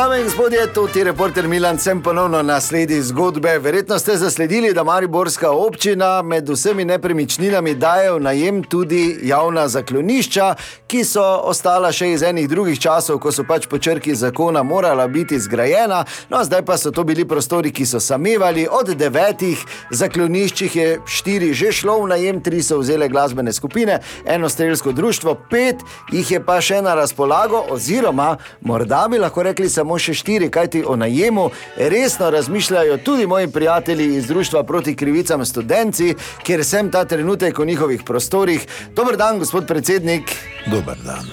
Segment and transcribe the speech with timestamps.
[0.00, 0.58] Dame in gospodje,
[0.94, 3.58] je reporter Milan, sem ponovno na sledi zgodbe.
[3.58, 10.54] Verjetno ste zasledili, da Mariborska občina med vsemi nepremičninami daje v najem tudi javna zaklonišča,
[10.86, 15.04] ki so ostala še iz enih drugih časov, ko so pač po črki zakona morala
[15.08, 16.04] biti zgrajena.
[16.30, 18.64] No, zdaj pa so to bili prostori, ki so samevali.
[18.70, 24.48] Od devetih zaklonišč je štiri že šlo v najem, tri so vzele glasbene skupine, eno
[24.48, 29.89] strelsko društvo, pet jih je pa še na razpolago, oziroma morda bi lahko rekli samo
[29.98, 36.14] še štiri, kajti o najemu resno razmišljajo tudi moji prijatelji iz Društva proti krivicam študenci,
[36.42, 38.66] kjer sem ta trenutek v njihovih prostorih.
[38.94, 40.36] Dober dan, gospod predsednik.
[40.66, 41.26] Dober dan.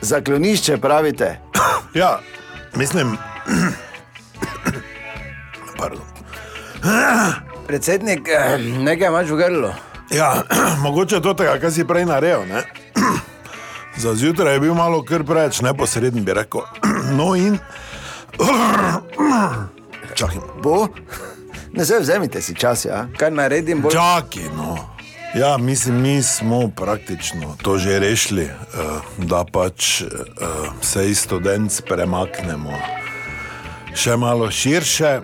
[0.00, 1.40] Zaklonišče pravite.
[1.94, 2.20] Ja,
[2.76, 3.16] mislim.
[5.78, 6.06] Pardon.
[7.66, 9.72] Predsednik, eh, nekaj imaš v grlu.
[10.10, 10.42] Ja,
[10.84, 12.46] mogoče to tega, kar si prej naredil.
[12.46, 12.62] ne?
[13.96, 16.60] Za zjutraj je bil malo kar preveč neposreden, bi rekel.
[17.16, 17.58] No in.
[20.14, 20.88] Čakaj, Bo?
[21.72, 23.06] Ne se vzemite si čas, ja.
[23.18, 24.76] Kaj naredim, bolj čakaj, no.
[25.34, 28.54] Ja, mislim, mi smo praktično to že rešili, eh,
[29.18, 30.06] da pač eh,
[30.82, 32.74] se iz študent premaknemo
[33.94, 35.20] še malo širše,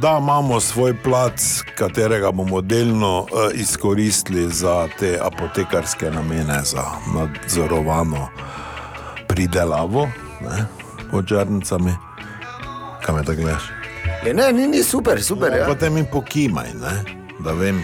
[0.00, 8.28] da imamo svoj plac, katerega bomo delno eh, izkoristili za te apotekarske namene, za nadzorovano
[9.28, 10.08] pridelavo
[10.40, 10.64] ne,
[11.12, 11.92] pod žarnicami.
[13.04, 13.68] Kaj me tako gledaš?
[14.26, 15.52] Je, ne, ni, ni super, super.
[15.52, 16.94] Ja, Potem mi pokimaj, ne,
[17.38, 17.82] da vem,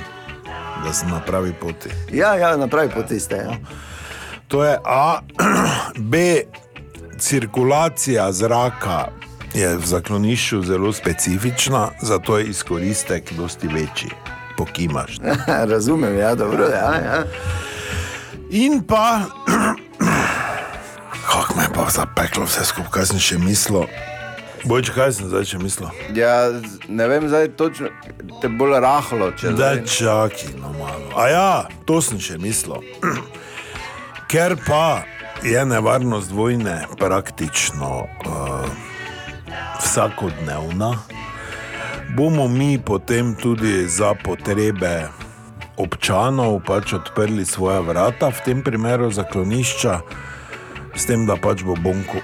[0.85, 1.91] da sem na pravi poti.
[2.13, 3.37] ja, ja na pravi poti ste.
[3.37, 3.57] Ja.
[4.49, 5.21] To je A,
[6.11, 6.19] B,
[7.19, 9.09] cirkulacija zraka
[9.55, 14.11] je v zaklonišču zelo specifična, zato je izkoristek dosti večji.
[14.57, 15.19] Pokimaš.
[15.73, 16.65] Razumem, ja, dobro.
[16.65, 17.25] Ja, ja.
[18.51, 19.21] In pa,
[21.29, 23.85] kako me je pa zapeklo vse skupaj, kaj sem še mislil.
[24.65, 25.91] Bojč, kaj sem zdaj še mislil?
[26.17, 26.49] Ja,
[26.89, 27.93] ne vem, zdaj točno,
[28.43, 31.13] te bolj rahlo, če Da, čakaj, no malo.
[31.15, 31.51] A ja,
[31.87, 32.83] to sem še mislil.
[34.31, 35.05] Ker pa
[35.45, 38.67] je nevarnost vojne praktično uh,
[39.79, 40.91] vsakodnevna,
[42.17, 45.07] bomo mi potem tudi za potrebe
[45.79, 50.01] občanov pač odprli svoja vrata, v tem primeru zaklonišča,
[50.99, 52.19] s tem, da pač bo bonko.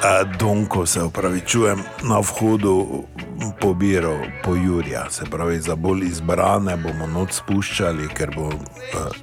[0.00, 3.04] A, Donko se upravičujem, na vhodu
[3.60, 9.18] pobiral po Jurja, se pravi, za bolj izbrane bomo noč spuščali, ker bo eh,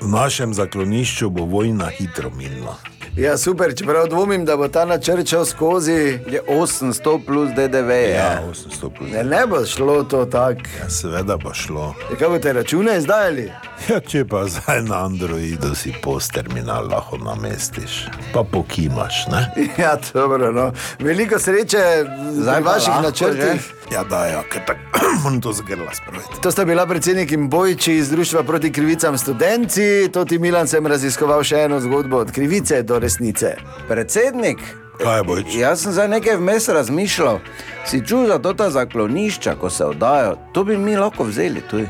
[0.00, 2.76] v našem zaklonišču bo vojna hitro minila.
[3.16, 5.92] Ja, super, čeprav dvomim, da bo ta načrt šel skozi.
[6.26, 7.90] Je 800 plus DDV.
[7.90, 8.42] Ja, Ja.
[8.50, 9.10] 800 plus.
[9.12, 10.60] Ne, ne bo šlo to tako.
[10.82, 11.94] Ja, seveda bo šlo.
[12.10, 13.52] Ja, Kaj boste račune izdajali?
[13.88, 19.42] Ja, če pa zdaj na Androidu si post terminal lahko namestiš, pa pokimaš, ne?
[19.78, 20.52] Ja, dobro.
[20.52, 20.72] No.
[20.98, 23.72] Veliko sreče Zdaj pa vaših načrtih.
[23.92, 24.80] Ja, da, ja, ker tako
[25.22, 26.40] moram to zgrla spraviti.
[26.42, 30.08] To sta bila predsednik in bojči iz Društva proti krivicam študenci.
[30.12, 33.56] To ti Milan sem raziskoval še eno zgodbo od krivice do resnice.
[33.88, 34.58] Predsednik,
[34.98, 35.46] Kaj je bojč?
[35.54, 37.38] jaz sem zdaj nekaj vmes razmišljal.
[37.84, 41.84] Si čutil za to ta zaklonišča, ko se oddajo, to bi mi lahko vzeli tuj.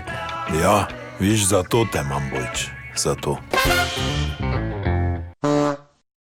[0.63, 0.87] Ja,
[1.21, 3.39] viš, zato te imam bojč, zato.